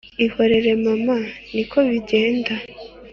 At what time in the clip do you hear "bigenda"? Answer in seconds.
1.89-2.53